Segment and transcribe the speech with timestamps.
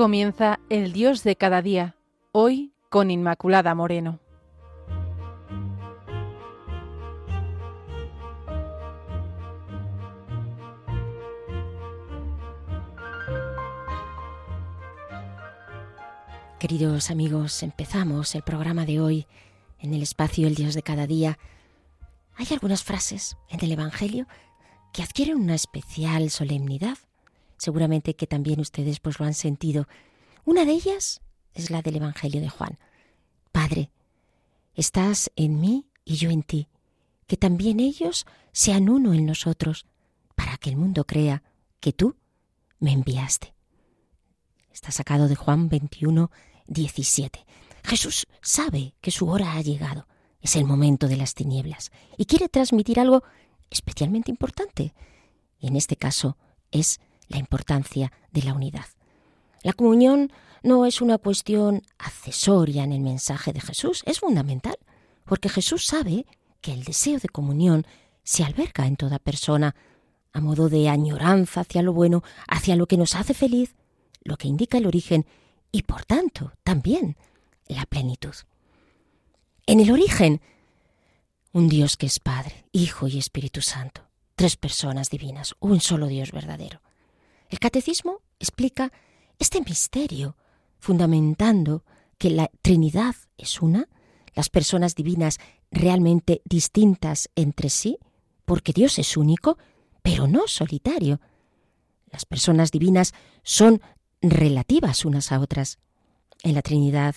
[0.00, 1.94] Comienza el Dios de cada día,
[2.32, 4.18] hoy con Inmaculada Moreno.
[16.58, 19.26] Queridos amigos, empezamos el programa de hoy
[19.80, 21.38] en el espacio El Dios de cada día.
[22.36, 24.26] Hay algunas frases en el Evangelio
[24.94, 26.96] que adquieren una especial solemnidad
[27.60, 29.86] seguramente que también ustedes pues lo han sentido.
[30.46, 31.20] Una de ellas
[31.52, 32.78] es la del Evangelio de Juan.
[33.52, 33.90] Padre,
[34.74, 36.68] estás en mí y yo en ti,
[37.26, 39.86] que también ellos sean uno en nosotros,
[40.34, 41.42] para que el mundo crea
[41.80, 42.16] que tú
[42.78, 43.54] me enviaste.
[44.72, 46.30] Está sacado de Juan 21,
[46.66, 47.44] 17.
[47.84, 50.06] Jesús sabe que su hora ha llegado,
[50.40, 53.22] es el momento de las tinieblas, y quiere transmitir algo
[53.68, 54.94] especialmente importante.
[55.58, 56.38] Y en este caso
[56.70, 58.84] es la importancia de la unidad.
[59.62, 60.30] La comunión
[60.62, 64.76] no es una cuestión accesoria en el mensaje de Jesús, es fundamental,
[65.24, 66.26] porque Jesús sabe
[66.60, 67.86] que el deseo de comunión
[68.22, 69.74] se alberga en toda persona,
[70.32, 73.74] a modo de añoranza hacia lo bueno, hacia lo que nos hace feliz,
[74.22, 75.24] lo que indica el origen
[75.72, 77.16] y, por tanto, también
[77.66, 78.34] la plenitud.
[79.66, 80.40] En el origen,
[81.52, 84.02] un Dios que es Padre, Hijo y Espíritu Santo,
[84.34, 86.80] tres personas divinas, un solo Dios verdadero.
[87.50, 88.92] El catecismo explica
[89.38, 90.36] este misterio,
[90.78, 91.84] fundamentando
[92.16, 93.88] que la Trinidad es una,
[94.34, 95.38] las personas divinas
[95.70, 97.98] realmente distintas entre sí,
[98.44, 99.58] porque Dios es único,
[100.02, 101.20] pero no solitario.
[102.10, 103.82] Las personas divinas son
[104.22, 105.78] relativas unas a otras.
[106.42, 107.16] En la Trinidad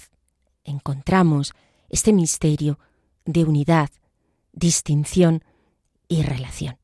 [0.63, 1.53] encontramos
[1.89, 2.79] este misterio
[3.25, 3.89] de unidad,
[4.51, 5.43] distinción
[6.07, 6.77] y relación.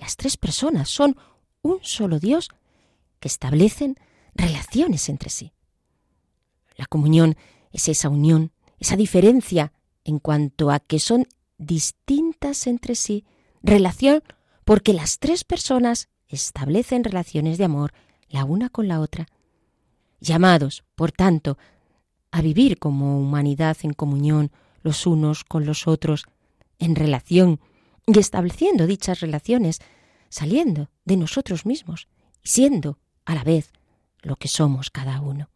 [0.00, 1.16] Las tres personas son
[1.62, 2.50] un solo Dios
[3.28, 3.96] establecen
[4.34, 5.52] relaciones entre sí.
[6.76, 7.36] La comunión
[7.72, 9.72] es esa unión, esa diferencia
[10.04, 11.26] en cuanto a que son
[11.58, 13.24] distintas entre sí,
[13.62, 14.22] relación
[14.64, 17.92] porque las tres personas establecen relaciones de amor
[18.28, 19.28] la una con la otra,
[20.20, 21.56] llamados, por tanto,
[22.32, 24.50] a vivir como humanidad en comunión
[24.82, 26.26] los unos con los otros,
[26.78, 27.60] en relación
[28.06, 29.80] y estableciendo dichas relaciones,
[30.28, 32.08] saliendo de nosotros mismos,
[32.42, 33.72] siendo a la vez
[34.22, 35.48] lo que somos cada uno.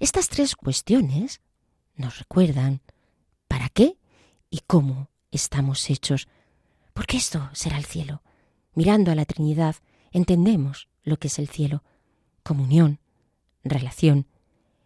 [0.00, 1.40] Estas tres cuestiones
[1.96, 2.80] nos recuerdan
[3.48, 3.98] para qué
[4.50, 6.28] y cómo estamos hechos,
[6.92, 8.22] porque esto será el cielo.
[8.74, 9.76] Mirando a la Trinidad
[10.12, 11.82] entendemos lo que es el cielo,
[12.42, 12.98] comunión,
[13.62, 14.26] relación,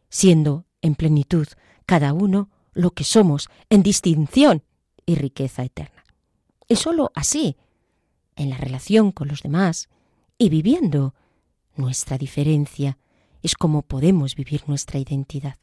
[0.09, 1.49] siendo en plenitud
[1.87, 4.62] cada uno lo que somos, en distinción
[5.05, 6.05] y riqueza eterna.
[6.69, 7.56] Y sólo así,
[8.37, 9.89] en la relación con los demás
[10.37, 11.15] y viviendo
[11.78, 12.99] nuestra diferencia,
[13.43, 15.56] es como podemos vivir nuestra identidad.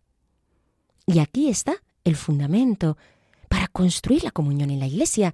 [1.06, 2.98] Y aquí está el fundamento
[3.50, 5.34] para construir la comunión en la Iglesia,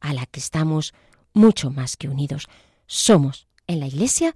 [0.00, 0.94] a la que estamos
[1.32, 2.46] mucho más que unidos.
[2.86, 4.34] Somos en la Iglesia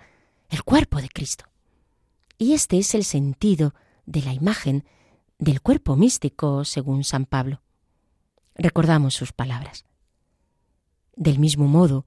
[0.50, 1.44] el cuerpo de Cristo.
[2.38, 3.74] Y este es el sentido
[4.06, 4.84] de la imagen
[5.38, 7.62] del cuerpo místico, según San Pablo.
[8.54, 9.84] Recordamos sus palabras.
[11.16, 12.06] Del mismo modo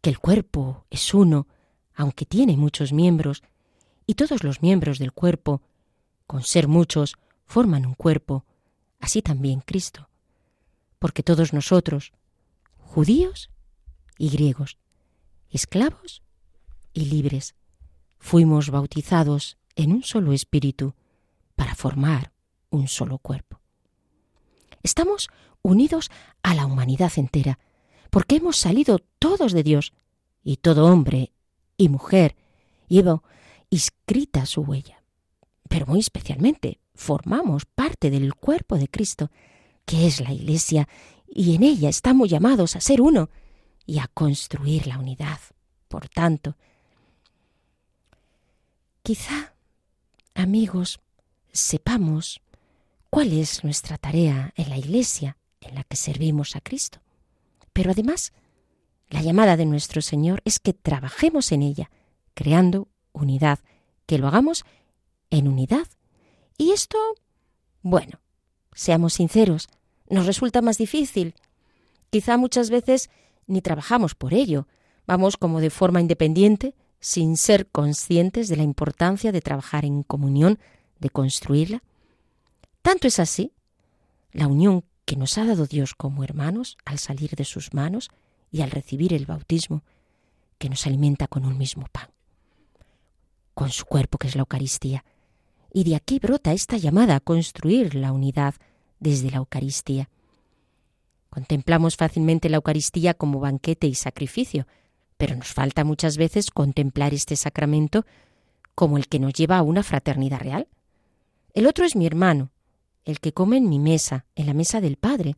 [0.00, 1.46] que el cuerpo es uno
[1.96, 3.42] aunque tiene muchos miembros,
[4.06, 5.62] y todos los miembros del cuerpo,
[6.26, 8.44] con ser muchos, forman un cuerpo,
[9.00, 10.08] así también Cristo.
[10.98, 12.12] Porque todos nosotros,
[12.78, 13.50] judíos
[14.18, 14.78] y griegos,
[15.50, 16.22] esclavos
[16.92, 17.54] y libres,
[18.18, 20.94] fuimos bautizados en un solo espíritu
[21.54, 22.32] para formar
[22.70, 23.60] un solo cuerpo.
[24.82, 25.28] Estamos
[25.62, 26.10] unidos
[26.42, 27.58] a la humanidad entera,
[28.10, 29.92] porque hemos salido todos de Dios,
[30.44, 31.32] y todo hombre
[31.76, 32.36] y mujer
[32.88, 33.22] lleva
[33.70, 35.02] inscrita su huella.
[35.68, 39.30] Pero muy especialmente formamos parte del cuerpo de Cristo,
[39.84, 40.88] que es la Iglesia,
[41.28, 43.30] y en ella estamos llamados a ser uno
[43.84, 45.38] y a construir la unidad.
[45.88, 46.56] Por tanto,
[49.02, 49.54] quizá,
[50.34, 51.00] amigos,
[51.52, 52.40] sepamos
[53.10, 57.00] cuál es nuestra tarea en la Iglesia en la que servimos a Cristo.
[57.72, 58.32] Pero además,
[59.08, 61.90] la llamada de nuestro Señor es que trabajemos en ella,
[62.34, 63.60] creando unidad,
[64.06, 64.64] que lo hagamos
[65.30, 65.86] en unidad.
[66.58, 66.98] Y esto,
[67.82, 68.20] bueno,
[68.74, 69.68] seamos sinceros,
[70.08, 71.34] nos resulta más difícil.
[72.10, 73.10] Quizá muchas veces
[73.46, 74.66] ni trabajamos por ello,
[75.06, 80.58] vamos como de forma independiente, sin ser conscientes de la importancia de trabajar en comunión,
[80.98, 81.82] de construirla.
[82.82, 83.52] Tanto es así,
[84.32, 88.10] la unión que nos ha dado Dios como hermanos al salir de sus manos,
[88.50, 89.82] y al recibir el bautismo
[90.58, 92.08] que nos alimenta con un mismo pan.
[93.54, 95.02] con su cuerpo que es la Eucaristía.
[95.72, 98.54] Y de aquí brota esta llamada a construir la unidad
[99.00, 100.10] desde la Eucaristía.
[101.30, 104.66] Contemplamos fácilmente la Eucaristía como banquete y sacrificio,
[105.16, 108.04] pero nos falta muchas veces contemplar este sacramento
[108.74, 110.68] como el que nos lleva a una fraternidad real.
[111.54, 112.50] El otro es mi hermano,
[113.06, 115.36] el que come en mi mesa, en la mesa del Padre.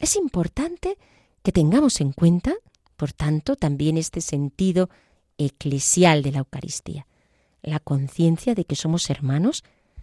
[0.00, 0.98] Es importante
[1.46, 2.56] que tengamos en cuenta,
[2.96, 4.90] por tanto, también este sentido
[5.38, 7.06] eclesial de la Eucaristía.
[7.62, 9.62] La conciencia de que somos hermanos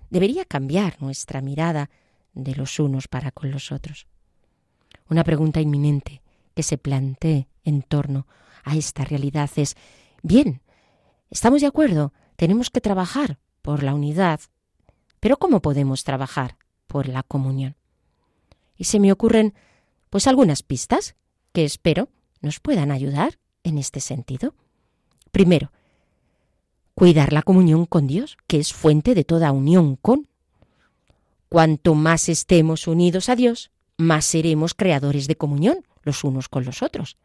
[0.10, 1.90] debería cambiar nuestra mirada
[2.34, 4.08] de los unos para con los otros.
[5.10, 6.22] Una pregunta inminente
[6.56, 8.26] que se plantee en torno
[8.64, 9.76] a esta realidad es,
[10.22, 10.62] bien,
[11.30, 14.40] estamos de acuerdo, tenemos que trabajar por la unidad,
[15.20, 16.56] pero ¿cómo podemos trabajar
[16.88, 17.76] por la comunión?
[18.78, 19.54] Y se me ocurren
[20.10, 21.18] pues algunas pistas
[21.54, 22.10] que espero
[22.42, 24.54] nos puedan ayudar en este sentido.
[25.32, 25.72] Primero,
[26.94, 30.28] cuidar la comunión con Dios, que es fuente de toda unión con.
[31.50, 36.82] Cuanto más estemos unidos a Dios, más seremos creadores de comunión los unos con los
[36.82, 37.18] otros.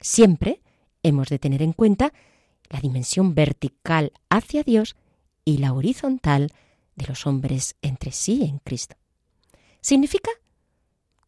[0.00, 0.62] Siempre
[1.02, 2.12] hemos de tener en cuenta
[2.70, 4.96] la dimensión vertical hacia Dios
[5.44, 6.50] y la horizontal
[6.96, 8.96] de los hombres entre sí en Cristo.
[9.80, 10.30] Significa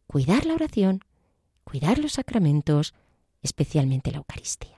[0.07, 1.03] cuidar la oración,
[1.63, 2.93] cuidar los sacramentos,
[3.41, 4.77] especialmente la Eucaristía.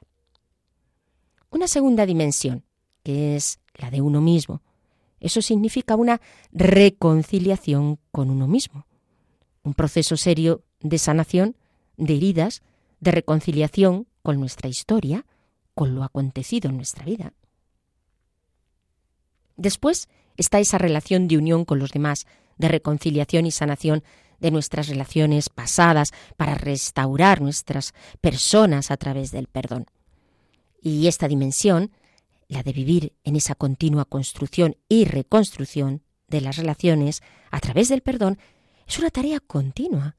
[1.50, 2.64] Una segunda dimensión,
[3.04, 4.62] que es la de uno mismo.
[5.20, 8.86] Eso significa una reconciliación con uno mismo
[9.64, 11.56] un proceso serio de sanación,
[11.98, 12.62] de heridas,
[13.00, 15.26] de reconciliación con nuestra historia,
[15.74, 17.34] con lo acontecido en nuestra vida.
[19.56, 22.26] Después está esa relación de unión con los demás,
[22.58, 24.04] de reconciliación y sanación
[24.42, 29.86] de nuestras relaciones pasadas para restaurar nuestras personas a través del perdón.
[30.82, 31.92] Y esta dimensión,
[32.48, 37.22] la de vivir en esa continua construcción y reconstrucción de las relaciones
[37.52, 38.40] a través del perdón,
[38.88, 40.18] es una tarea continua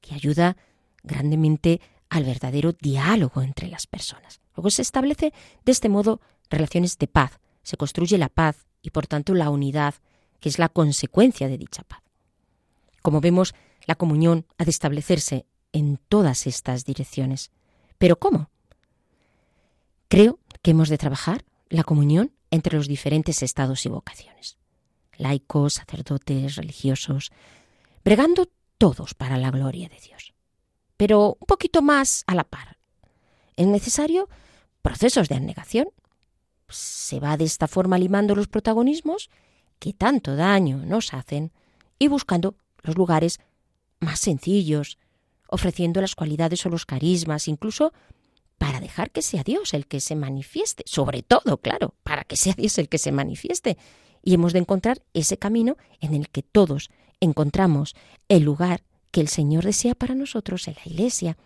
[0.00, 0.56] que ayuda
[1.02, 1.80] grandemente
[2.10, 4.40] al verdadero diálogo entre las personas.
[4.54, 5.32] Luego se establece
[5.64, 6.20] de este modo
[6.50, 9.94] relaciones de paz, se construye la paz y por tanto la unidad,
[10.40, 12.02] que es la consecuencia de dicha paz.
[13.02, 13.54] Como vemos,
[13.86, 17.50] la comunión ha de establecerse en todas estas direcciones.
[17.98, 18.50] ¿Pero cómo?
[20.08, 24.58] Creo que hemos de trabajar la comunión entre los diferentes estados y vocaciones.
[25.16, 27.32] Laicos, sacerdotes, religiosos,
[28.04, 30.34] bregando todos para la gloria de Dios.
[30.96, 32.78] Pero un poquito más a la par.
[33.56, 34.28] Es necesario
[34.82, 35.88] procesos de abnegación.
[36.68, 39.30] Se va de esta forma limando los protagonismos
[39.78, 41.52] que tanto daño nos hacen
[41.98, 43.40] y buscando los lugares
[44.00, 44.98] más sencillos,
[45.48, 47.92] ofreciendo las cualidades o los carismas, incluso
[48.58, 52.54] para dejar que sea Dios el que se manifieste, sobre todo, claro, para que sea
[52.54, 53.76] Dios el que se manifieste.
[54.22, 56.90] Y hemos de encontrar ese camino en el que todos
[57.20, 57.94] encontramos
[58.28, 61.36] el lugar que el Señor desea para nosotros en la Iglesia.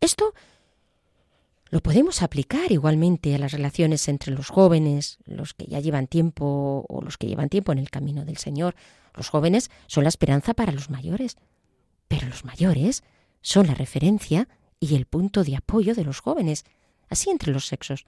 [0.00, 0.34] Esto
[1.70, 6.84] lo podemos aplicar igualmente a las relaciones entre los jóvenes, los que ya llevan tiempo
[6.88, 8.74] o los que llevan tiempo en el camino del Señor.
[9.14, 11.36] Los jóvenes son la esperanza para los mayores,
[12.08, 13.04] pero los mayores
[13.40, 14.48] son la referencia
[14.80, 16.64] y el punto de apoyo de los jóvenes,
[17.08, 18.04] así entre los sexos,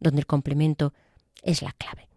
[0.00, 0.92] donde el complemento
[1.42, 2.08] es la clave.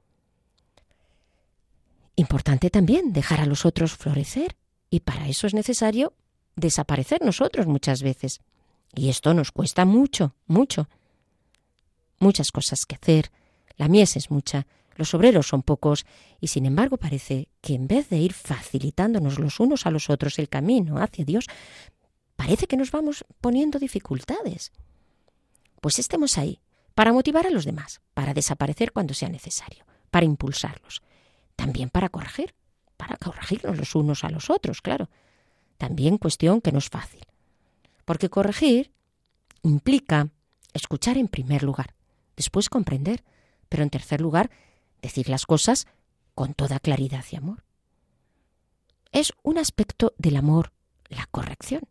[2.16, 4.58] Importante también dejar a los otros florecer
[4.90, 6.13] y para eso es necesario
[6.56, 8.42] desaparecer nosotros muchas veces.
[8.93, 10.89] Y esto nos cuesta mucho, mucho.
[12.19, 13.31] Muchas cosas que hacer,
[13.77, 14.67] la mies es mucha,
[15.00, 16.05] los obreros son pocos
[16.41, 20.38] y sin embargo parece que en vez de ir facilitándonos los unos a los otros
[20.39, 21.46] el camino hacia Dios,
[22.36, 24.74] parece que nos vamos poniendo dificultades.
[25.79, 26.60] Pues estemos ahí,
[26.96, 31.01] para motivar a los demás, para desaparecer cuando sea necesario, para impulsarlos,
[31.55, 32.53] también para corregir,
[32.98, 35.10] para corregirnos los unos a los otros, claro.
[35.77, 37.29] También cuestión que no es fácil.
[38.10, 38.92] Porque corregir
[39.62, 40.30] implica
[40.74, 41.94] escuchar en primer lugar,
[42.36, 43.24] después comprender,
[43.70, 44.50] pero en tercer lugar
[45.00, 45.86] decir las cosas
[46.34, 47.63] con toda claridad y amor.
[49.12, 50.74] Es un aspecto del amor
[51.10, 51.84] la corrección.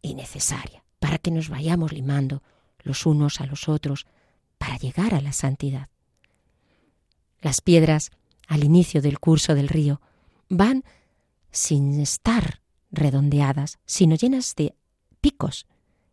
[0.00, 2.42] Y necesaria para que nos vayamos limando
[2.78, 4.06] los unos a los otros
[4.56, 5.90] para llegar a la santidad.
[7.42, 8.12] Las piedras,
[8.48, 10.00] al inicio del curso del río,
[10.48, 10.84] van
[11.50, 12.59] sin estar
[12.90, 14.74] redondeadas, sino llenas de
[15.20, 15.66] picos.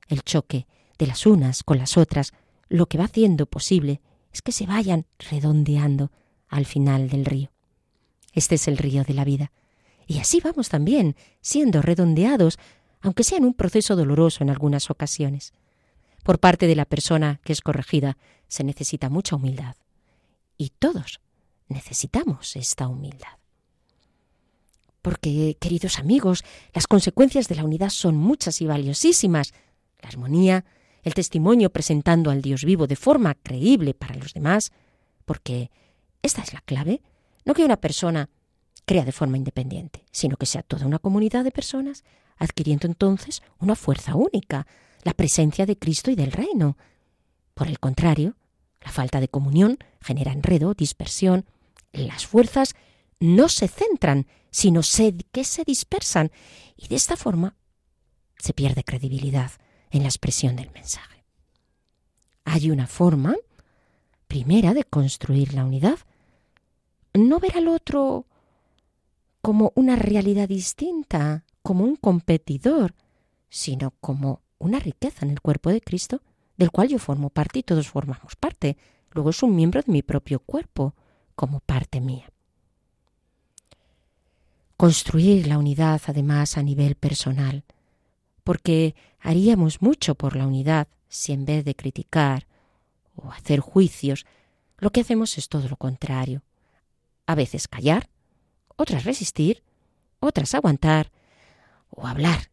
[0.08, 0.68] El choque
[0.98, 2.34] de las unas con las otras
[2.70, 6.12] lo que va haciendo posible es que se vayan redondeando
[6.48, 7.52] al final del río.
[8.34, 9.52] Este es el río de la vida.
[10.06, 12.60] Y así vamos también, siendo redondeados,
[13.02, 15.54] aunque sea en un proceso doloroso en algunas ocasiones.
[16.24, 18.18] Por parte de la persona que es corregida,
[18.48, 19.76] se necesita mucha humildad.
[20.58, 21.22] Y todos
[21.68, 23.38] necesitamos esta humildad.
[25.08, 29.54] Porque, queridos amigos, las consecuencias de la unidad son muchas y valiosísimas.
[30.02, 30.66] La armonía,
[31.02, 34.74] el testimonio presentando al Dios vivo de forma creíble para los demás,
[35.24, 35.72] porque
[36.22, 37.02] esta es la clave,
[37.46, 38.30] no que una persona
[38.84, 42.04] crea de forma independiente, sino que sea toda una comunidad de personas,
[42.36, 44.68] adquiriendo entonces una fuerza única,
[45.04, 46.78] la presencia de Cristo y del reino.
[47.54, 48.36] Por el contrario,
[48.82, 51.46] la falta de comunión genera enredo, dispersión.
[51.94, 52.76] Las fuerzas
[53.22, 54.82] no se centran, sino
[55.32, 56.32] que se dispersan,
[56.76, 57.56] y de esta forma
[58.40, 59.52] se pierde credibilidad
[59.92, 61.24] en la expresión del mensaje.
[62.44, 63.36] Hay una forma
[64.28, 66.00] primera de construir la unidad,
[67.14, 68.26] no ver al otro
[69.44, 72.96] como una realidad distinta, como un competidor,
[73.50, 76.24] sino como una riqueza en el cuerpo de Cristo,
[76.56, 78.76] del cual yo formo parte y todos formamos parte.
[79.12, 80.96] Luego es un miembro de mi propio cuerpo,
[81.36, 82.32] como parte mía.
[84.78, 87.64] Construir la unidad, además, a nivel personal,
[88.44, 92.46] porque haríamos mucho por la unidad si en vez de criticar
[93.16, 94.28] o hacer juicios,
[94.78, 96.44] lo que hacemos es todo lo contrario.
[97.26, 98.08] A veces callar,
[98.76, 99.64] otras resistir,
[100.20, 101.12] otras aguantar
[101.90, 102.52] o hablar.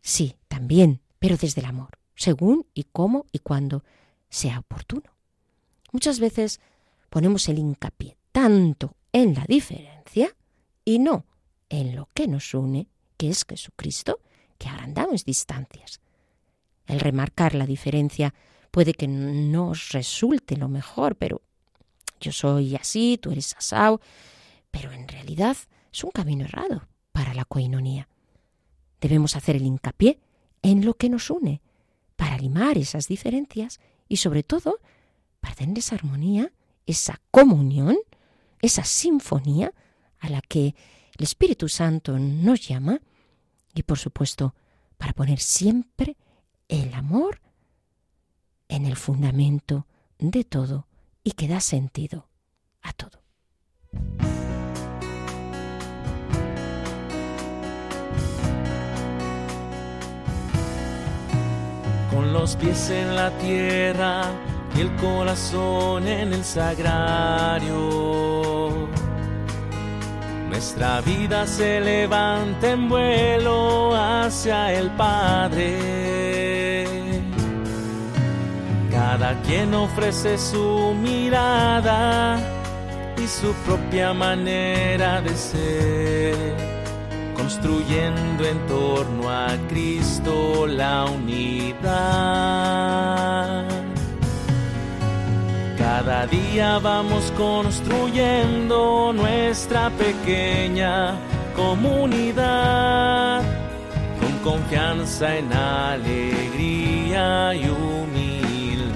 [0.00, 3.84] Sí, también, pero desde el amor, según y cómo y cuando
[4.30, 5.10] sea oportuno.
[5.92, 6.58] Muchas veces
[7.10, 10.34] ponemos el hincapié tanto en la diferencia
[10.82, 11.26] y no
[11.68, 14.20] en lo que nos une, que es Jesucristo,
[14.58, 16.00] que agrandamos distancias.
[16.86, 18.34] El remarcar la diferencia
[18.70, 21.42] puede que no os resulte lo mejor, pero
[22.20, 24.00] yo soy así, tú eres asao,
[24.70, 25.56] pero en realidad
[25.92, 28.08] es un camino errado para la coinonía.
[29.00, 30.20] Debemos hacer el hincapié
[30.62, 31.62] en lo que nos une,
[32.16, 34.78] para limar esas diferencias y sobre todo
[35.40, 36.52] para tener esa armonía,
[36.86, 37.96] esa comunión,
[38.60, 39.72] esa sinfonía
[40.18, 40.74] a la que
[41.18, 43.00] el Espíritu Santo nos llama
[43.74, 44.54] y por supuesto
[44.98, 46.16] para poner siempre
[46.68, 47.40] el amor
[48.68, 49.86] en el fundamento
[50.18, 50.86] de todo
[51.22, 52.28] y que da sentido
[52.82, 53.22] a todo.
[62.10, 64.24] Con los pies en la tierra
[64.76, 67.76] y el corazón en el sagrario
[70.56, 76.86] nuestra vida se levanta en vuelo hacia el Padre.
[78.90, 82.38] Cada quien ofrece su mirada
[83.22, 86.56] y su propia manera de ser,
[87.36, 91.86] construyendo en torno a Cristo la unidad.
[95.96, 101.14] Cada día vamos construyendo nuestra pequeña
[101.54, 103.40] comunidad
[104.20, 107.24] con confianza en alegría
[107.54, 108.92] y humildad.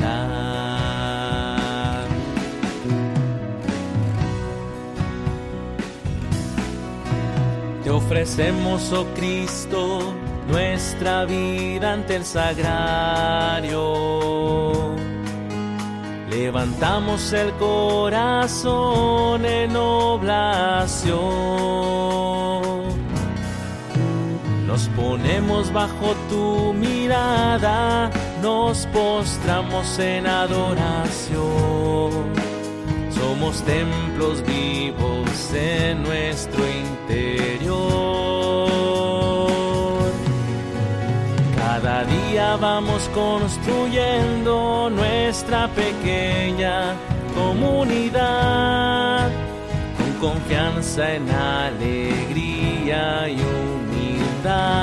[7.83, 10.13] Te ofrecemos, oh Cristo,
[10.51, 13.71] nuestra vida ante el sagrario
[16.45, 21.21] levantamos el corazón en oblación.
[24.67, 28.11] Nos ponemos bajo tu mirada,
[28.43, 32.11] nos postramos en adoración.
[33.11, 37.70] Somos templos vivos en nuestro interior.
[42.01, 46.95] Cada día vamos construyendo nuestra pequeña
[47.35, 49.29] comunidad
[49.99, 53.37] con confianza en alegría y
[54.35, 54.81] humildad.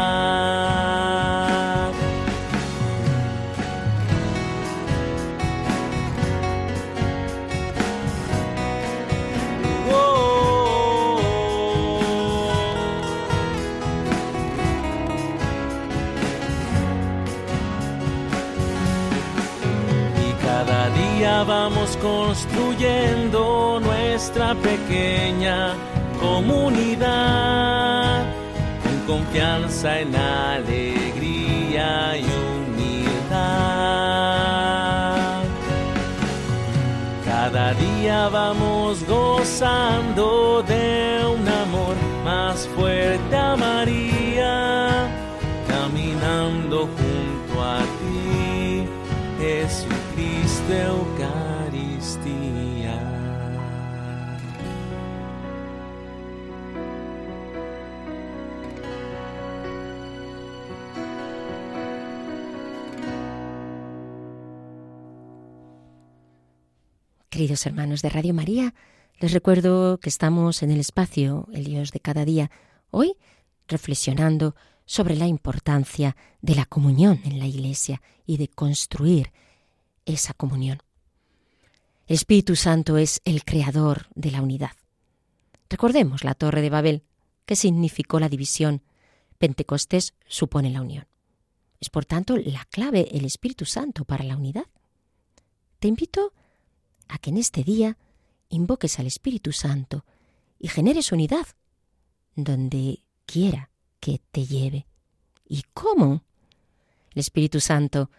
[21.44, 25.74] Vamos construyendo nuestra pequeña
[26.20, 28.26] comunidad
[28.84, 33.38] con confianza en alegría y humildad.
[37.26, 45.08] Cada día vamos gozando de un amor más fuerte a María,
[45.68, 48.88] caminando junto a ti,
[49.40, 50.08] Jesucristo.
[67.38, 68.74] Queridos hermanos de Radio María,
[69.20, 72.50] les recuerdo que estamos en el espacio El Dios de cada día,
[72.90, 73.16] hoy
[73.68, 74.56] reflexionando
[74.88, 79.34] sobre la importancia de la comunión en la Iglesia y de construir
[80.08, 80.80] esa comunión.
[82.08, 84.72] El Espíritu Santo es el creador de la unidad.
[85.70, 87.04] Recordemos la Torre de Babel,
[87.46, 88.82] que significó la división.
[89.38, 91.06] Pentecostés supone la unión.
[91.80, 94.66] Es por tanto la clave el Espíritu Santo para la unidad.
[95.78, 96.34] Te invito
[97.18, 97.98] que en este día
[98.50, 100.06] invoques al Espíritu Santo
[100.60, 101.48] y generes unidad
[102.36, 104.86] donde quiera que te lleve.
[105.48, 106.24] ¿Y cómo?
[107.14, 108.12] El Espíritu Santo,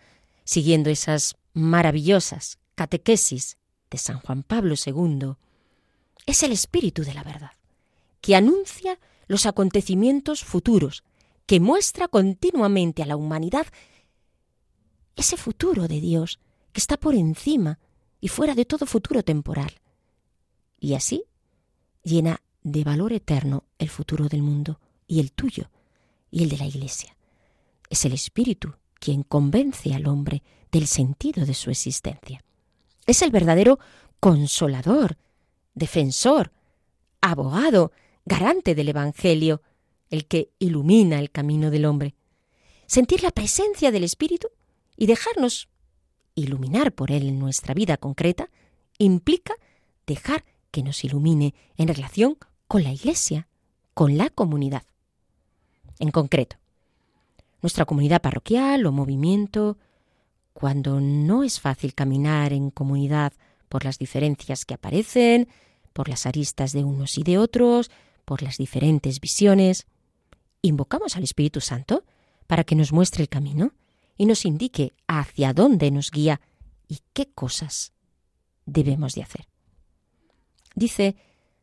[0.44, 3.58] siguiendo esas maravillosas catequesis
[3.90, 5.34] de San Juan Pablo II,
[6.26, 7.52] es el Espíritu de la verdad,
[8.20, 11.04] que anuncia los acontecimientos futuros,
[11.46, 13.66] que muestra continuamente a la humanidad
[15.16, 16.38] ese futuro de Dios
[16.72, 17.78] que está por encima
[18.20, 19.80] y fuera de todo futuro temporal.
[20.80, 21.24] Y así
[22.02, 25.70] llena de valor eterno el futuro del mundo y el tuyo
[26.30, 27.16] y el de la Iglesia.
[27.90, 32.44] Es el Espíritu quien convence al hombre del sentido de su existencia.
[33.06, 33.78] Es el verdadero
[34.20, 35.16] consolador,
[35.74, 36.52] defensor,
[37.20, 37.92] abogado,
[38.24, 39.62] garante del Evangelio,
[40.10, 42.14] el que ilumina el camino del hombre.
[42.86, 44.48] Sentir la presencia del Espíritu
[44.96, 45.68] y dejarnos
[46.38, 48.50] iluminar por él en nuestra vida concreta
[48.98, 49.54] implica
[50.06, 53.48] dejar que nos ilumine en relación con la Iglesia,
[53.94, 54.82] con la comunidad.
[55.98, 56.56] En concreto,
[57.62, 59.78] nuestra comunidad parroquial o movimiento,
[60.52, 63.32] cuando no es fácil caminar en comunidad
[63.68, 65.48] por las diferencias que aparecen,
[65.92, 67.90] por las aristas de unos y de otros,
[68.24, 69.86] por las diferentes visiones,
[70.62, 72.04] invocamos al Espíritu Santo
[72.46, 73.72] para que nos muestre el camino
[74.18, 76.42] y nos indique hacia dónde nos guía
[76.88, 77.92] y qué cosas
[78.66, 79.48] debemos de hacer.
[80.74, 81.16] Dice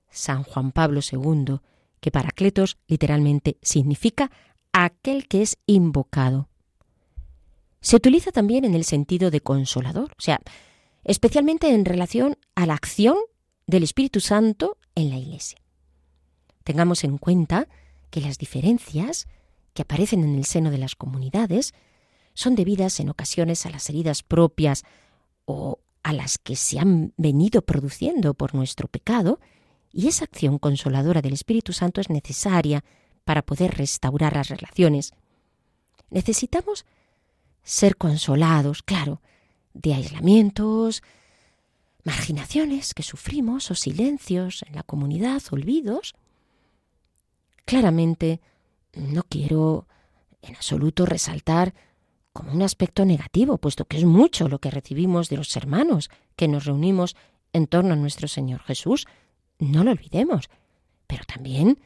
[0.10, 1.60] San Juan Pablo II
[2.00, 4.32] que Paracletos literalmente significa
[4.72, 6.50] aquel que es invocado.
[7.82, 10.40] Se utiliza también en el sentido de consolador, o sea,
[11.04, 13.18] especialmente en relación a la acción
[13.68, 15.60] del Espíritu Santo en la Iglesia.
[16.64, 17.68] Tengamos en cuenta
[18.10, 19.28] que las diferencias
[19.74, 21.74] que aparecen en el seno de las comunidades
[22.36, 24.84] son debidas en ocasiones a las heridas propias
[25.46, 29.40] o a las que se han venido produciendo por nuestro pecado,
[29.92, 32.84] y esa acción consoladora del Espíritu Santo es necesaria
[33.24, 35.14] para poder restaurar las relaciones.
[36.12, 36.86] Necesitamos
[37.64, 39.22] ser consolados, claro,
[39.74, 41.02] de aislamientos,
[42.04, 46.14] marginaciones que sufrimos o silencios en la comunidad, olvidos.
[47.66, 48.42] Claramente,
[48.94, 49.88] no quiero
[50.44, 51.74] en absoluto resaltar
[52.36, 56.50] como un aspecto negativo, puesto que es mucho lo que recibimos de los hermanos que
[56.50, 57.16] nos reunimos
[57.54, 59.08] en torno a nuestro Señor Jesús.
[59.58, 60.50] No lo olvidemos.
[61.08, 61.80] Pero también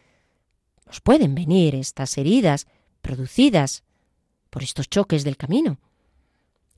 [0.88, 2.66] nos pueden venir estas heridas
[3.04, 3.84] producidas
[4.50, 5.78] por estos choques del camino.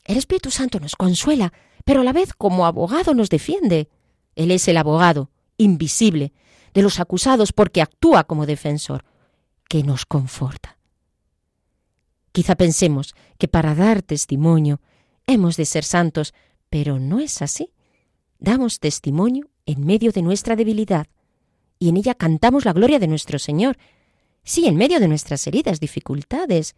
[0.04, 1.54] El Espíritu Santo nos consuela,
[1.86, 3.88] pero a la vez como abogado nos defiende.
[4.36, 6.34] Él es el abogado, invisible,
[6.74, 9.06] de los acusados porque actúa como defensor,
[9.70, 10.78] que nos conforta.
[12.32, 14.80] Quizá pensemos que para dar testimonio
[15.28, 16.34] hemos de ser santos,
[16.70, 17.72] pero no es así.
[18.40, 21.08] Damos testimonio en medio de nuestra debilidad
[21.82, 23.78] y en ella cantamos la gloria de nuestro Señor.
[24.44, 26.76] Sí, en medio de nuestras heridas, dificultades,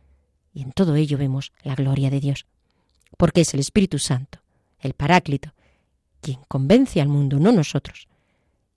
[0.53, 2.45] y en todo ello vemos la gloria de Dios.
[3.17, 4.39] Porque es el Espíritu Santo,
[4.79, 5.53] el Paráclito,
[6.21, 8.07] quien convence al mundo, no nosotros.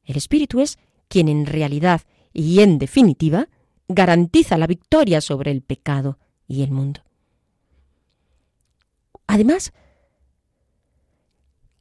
[0.04, 3.48] El Espíritu es quien en realidad y en definitiva
[3.88, 7.00] garantiza la victoria sobre el pecado, y el mundo.
[9.26, 9.72] Además,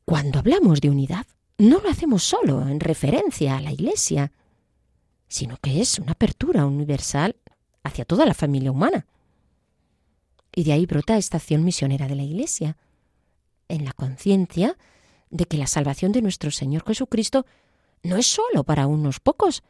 [0.06, 1.26] cuando hablamos de unidad,
[1.58, 4.32] no lo hacemos solo en referencia a la Iglesia,
[5.28, 7.36] sino que es una apertura universal
[7.84, 9.06] hacia toda la familia humana.
[10.54, 12.78] Y de ahí brota esta acción misionera de la Iglesia,
[13.68, 14.78] en la conciencia
[15.30, 17.46] de que la salvación de nuestro Señor Jesucristo
[18.04, 19.64] no es sólo para unos pocos,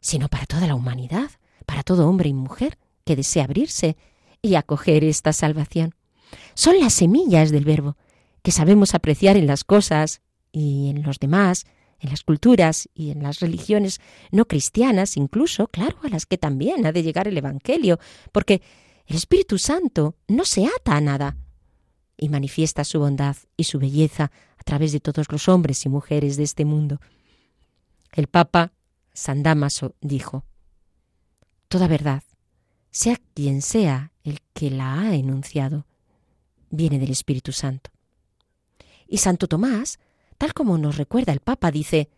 [0.00, 1.30] sino para toda la humanidad,
[1.66, 3.96] para todo hombre y mujer que desea abrirse
[4.42, 5.94] y acoger esta salvación.
[6.54, 7.96] Son las semillas del verbo
[8.42, 10.20] que sabemos apreciar en las cosas
[10.52, 11.66] y en los demás,
[12.00, 16.86] en las culturas y en las religiones no cristianas, incluso, claro, a las que también
[16.86, 17.98] ha de llegar el Evangelio,
[18.32, 18.62] porque
[19.06, 21.36] el Espíritu Santo no se ata a nada.
[22.20, 26.36] y manifiesta su bondad y su belleza a través de todos los hombres y mujeres
[26.36, 27.00] de este mundo.
[28.12, 28.72] El Papa
[29.12, 30.44] San Damaso dijo,
[31.68, 32.24] Toda verdad,
[32.98, 35.86] sea quien sea el que la ha enunciado,
[36.68, 37.90] viene del Espíritu Santo.
[39.06, 40.00] Y Santo Tomás,
[40.36, 42.10] tal como nos recuerda el Papa, dice,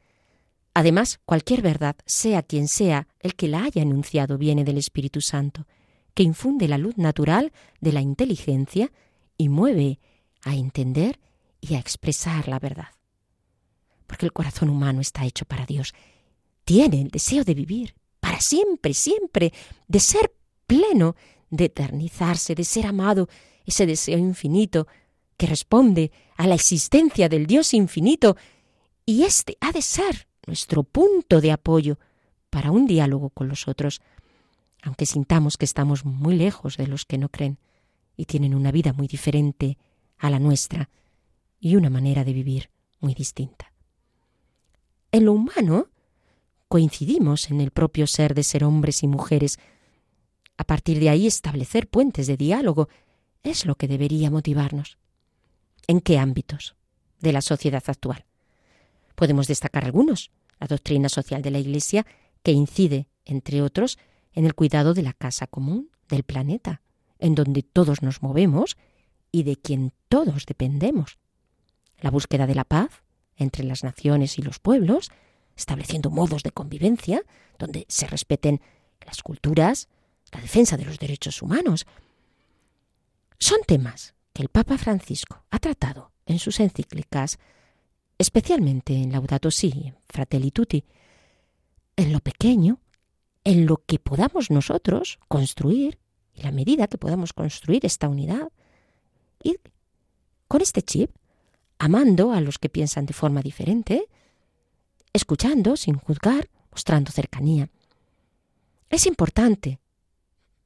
[0.73, 5.67] Además, cualquier verdad, sea quien sea el que la haya enunciado, viene del Espíritu Santo,
[6.15, 8.91] que infunde la luz natural de la inteligencia
[9.37, 10.01] y mueve
[10.45, 11.21] a entender
[11.61, 12.89] y a expresar la verdad.
[14.07, 15.93] Porque el corazón humano está hecho para Dios.
[16.65, 19.53] Tiene el deseo de vivir para siempre, siempre,
[19.87, 20.40] de ser
[20.71, 21.17] pleno,
[21.51, 23.29] de eternizarse, de ser amado,
[23.67, 24.87] ese deseo infinito
[25.37, 28.37] que responde a la existencia del Dios infinito.
[29.05, 31.99] Y este ha de ser nuestro punto de apoyo
[32.51, 34.01] para un diálogo con los otros,
[34.83, 37.59] aunque sintamos que estamos muy lejos de los que no creen
[38.17, 39.77] y tienen una vida muy diferente
[40.19, 40.89] a la nuestra
[41.59, 43.73] y una manera de vivir muy distinta.
[45.11, 45.89] En lo humano
[46.69, 49.59] coincidimos en el propio ser de ser hombres y mujeres.
[50.61, 52.91] A partir de ahí establecer puentes de diálogo
[53.43, 54.99] es lo que debería motivarnos.
[55.87, 56.77] ¿En qué ámbitos
[57.19, 58.27] de la sociedad actual?
[59.15, 60.31] Podemos destacar algunos.
[60.59, 62.05] La doctrina social de la Iglesia,
[62.43, 63.99] que incide, entre otros,
[64.35, 66.83] en el cuidado de la casa común, del planeta,
[67.19, 68.77] en donde todos nos movemos
[69.33, 71.17] y de quien todos dependemos.
[72.01, 73.03] La búsqueda de la paz
[73.39, 75.11] entre las naciones y los pueblos,
[75.57, 77.23] estableciendo modos de convivencia
[77.59, 78.61] donde se respeten
[79.07, 79.89] las culturas,
[80.33, 81.87] la defensa de los derechos humanos.
[83.39, 87.39] Son temas que el Papa Francisco ha tratado en sus encíclicas,
[88.19, 90.85] especialmente en Laudato Si, Fratelli Tutti,
[91.97, 92.81] en lo pequeño,
[93.45, 95.99] en lo que podamos nosotros construir
[96.35, 98.53] y la medida que podamos construir esta unidad,
[99.43, 99.61] ir
[100.49, 101.11] con este chip,
[101.79, 104.07] amando a los que piensan de forma diferente,
[105.13, 107.71] escuchando sin juzgar, mostrando cercanía.
[108.91, 109.81] Es importante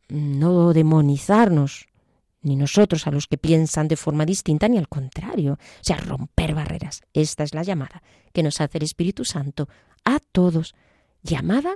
[0.09, 1.87] no demonizarnos
[2.45, 6.55] ni nosotros a los que piensan de forma distinta, ni al contrario, o sea, romper
[6.55, 7.03] barreras.
[7.15, 9.69] Esta es la llamada que nos hace el Espíritu Santo
[10.05, 10.75] a todos,
[11.23, 11.75] llamada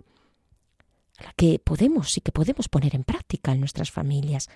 [1.18, 4.48] a la que podemos y que podemos poner en práctica en nuestras familias,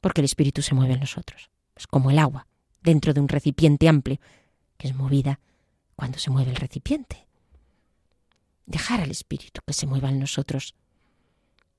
[0.00, 1.50] porque el Espíritu se mueve en nosotros.
[1.76, 2.48] Es como el agua
[2.82, 4.18] dentro de un recipiente amplio,
[4.76, 5.40] que es movida
[5.94, 7.26] cuando se mueve el recipiente.
[8.66, 10.74] Dejar al Espíritu que se mueva en nosotros.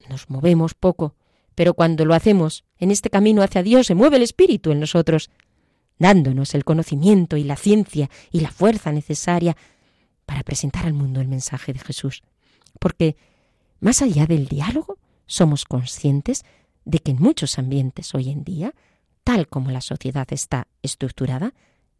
[0.09, 1.15] Nos movemos poco,
[1.55, 5.29] pero cuando lo hacemos en este camino hacia Dios se mueve el Espíritu en nosotros,
[5.99, 9.57] dándonos el conocimiento y la ciencia y la fuerza necesaria
[10.25, 12.21] para presentar al mundo el mensaje de Jesús.
[12.79, 13.15] Porque
[13.79, 16.45] más allá del diálogo, somos conscientes
[16.85, 18.73] de que en muchos ambientes hoy en día,
[19.23, 21.53] tal como la sociedad está estructurada,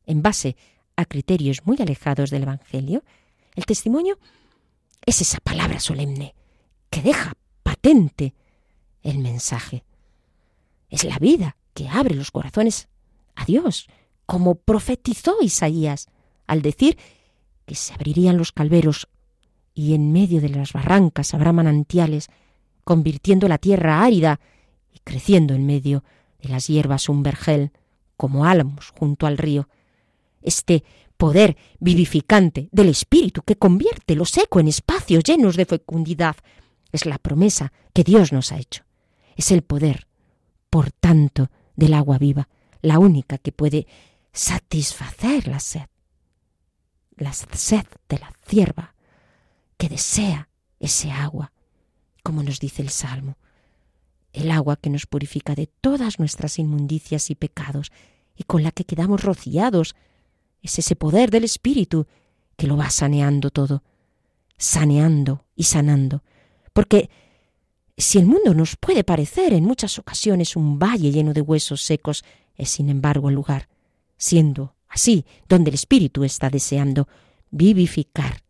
[0.05, 0.55] en base
[0.95, 3.03] a criterios muy alejados del Evangelio,
[3.55, 4.17] el testimonio
[5.05, 6.35] es esa palabra solemne
[6.89, 7.33] que deja
[7.87, 9.85] el mensaje.
[10.89, 12.89] Es la vida que abre los corazones
[13.35, 13.87] a Dios,
[14.25, 16.07] como profetizó Isaías
[16.47, 16.97] al decir
[17.65, 19.07] que se abrirían los calveros
[19.73, 22.27] y en medio de las barrancas habrá manantiales,
[22.83, 24.41] convirtiendo la tierra árida
[24.93, 26.03] y creciendo en medio
[26.41, 27.71] de las hierbas un vergel,
[28.17, 29.69] como álamos junto al río.
[30.41, 30.83] Este
[31.15, 36.35] poder vivificante del Espíritu que convierte lo seco en espacios llenos de fecundidad
[36.91, 38.83] es la promesa que Dios nos ha hecho.
[39.35, 40.07] Es el poder,
[40.69, 42.49] por tanto, del agua viva,
[42.81, 43.87] la única que puede
[44.33, 45.87] satisfacer la sed,
[47.15, 48.95] la sed de la cierva
[49.77, 51.53] que desea ese agua,
[52.23, 53.37] como nos dice el Salmo,
[54.33, 57.91] el agua que nos purifica de todas nuestras inmundicias y pecados
[58.35, 59.95] y con la que quedamos rociados.
[60.61, 62.07] Es ese poder del Espíritu
[62.55, 63.83] que lo va saneando todo,
[64.57, 66.23] saneando y sanando,
[66.77, 67.09] porque
[67.97, 72.23] si el mundo nos puede parecer en muchas ocasiones un valle lleno de huesos secos,
[72.55, 73.67] es sin embargo el lugar,
[74.15, 77.07] siendo así donde el Espíritu está deseando
[77.49, 78.43] vivificar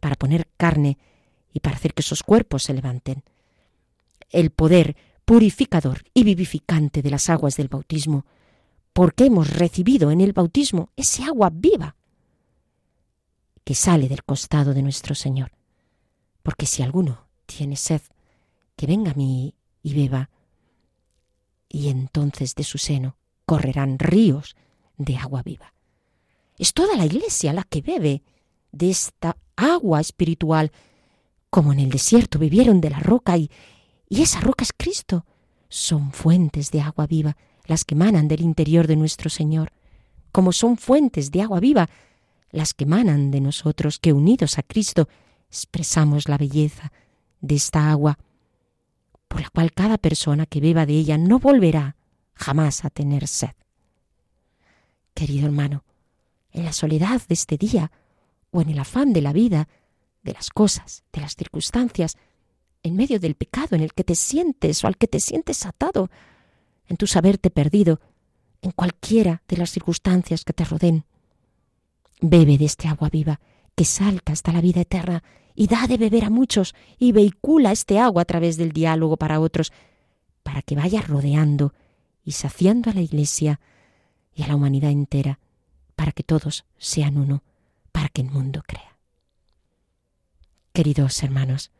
[0.00, 0.96] para poner carne
[1.52, 3.24] y para hacer que esos cuerpos se levanten.
[4.30, 8.24] El poder purificador y vivificante de las aguas del bautismo,
[8.94, 11.94] porque hemos recibido en el bautismo ese agua viva
[13.64, 15.52] que sale del costado de nuestro Señor.
[16.42, 17.25] Porque si alguno
[18.76, 20.30] que venga a mí y beba,
[21.68, 24.56] y entonces de su seno correrán ríos
[24.96, 25.72] de agua viva.
[26.58, 28.22] Es toda la iglesia la que bebe
[28.72, 30.72] de esta agua espiritual,
[31.50, 33.50] como en el desierto vivieron de la roca y,
[34.08, 35.24] y esa roca es Cristo.
[35.68, 39.72] Son fuentes de agua viva las que emanan del interior de nuestro Señor,
[40.32, 41.88] como son fuentes de agua viva,
[42.50, 45.08] las que emanan de nosotros, que unidos a Cristo
[45.48, 46.92] expresamos la belleza
[47.46, 48.18] de esta agua,
[49.28, 51.96] por la cual cada persona que beba de ella no volverá
[52.34, 53.54] jamás a tener sed.
[55.14, 55.84] Querido hermano,
[56.52, 57.90] en la soledad de este día
[58.50, 59.68] o en el afán de la vida,
[60.22, 62.16] de las cosas, de las circunstancias,
[62.82, 66.10] en medio del pecado en el que te sientes o al que te sientes atado,
[66.88, 68.00] en tu saberte perdido,
[68.62, 71.04] en cualquiera de las circunstancias que te rodeen.
[72.20, 73.40] Bebe de este agua viva
[73.76, 75.22] que salta hasta la vida eterna
[75.54, 79.38] y da de beber a muchos y vehicula este agua a través del diálogo para
[79.38, 79.72] otros,
[80.42, 81.74] para que vaya rodeando
[82.24, 83.60] y saciando a la Iglesia
[84.34, 85.38] y a la humanidad entera,
[85.94, 87.42] para que todos sean uno,
[87.92, 88.98] para que el mundo crea.
[90.72, 91.70] Queridos hermanos,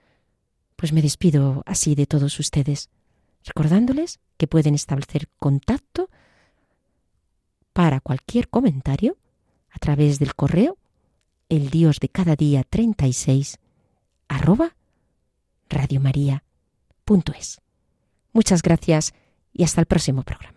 [0.76, 2.90] pues me despido así de todos ustedes,
[3.44, 6.11] recordándoles que pueden establecer contacto
[7.72, 9.16] para cualquier comentario
[9.70, 10.78] a través del correo
[11.48, 13.59] el Dios de cada día 36
[14.28, 14.76] arroba
[15.68, 17.61] radiomaria.es.
[18.32, 19.14] Muchas gracias
[19.52, 20.56] y hasta el próximo programa.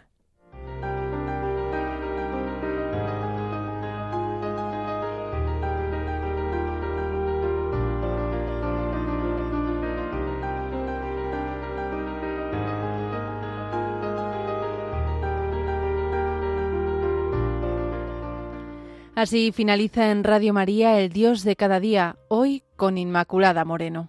[19.19, 24.07] Así finaliza en Radio María el Dios de cada día, hoy con Inmaculada Moreno.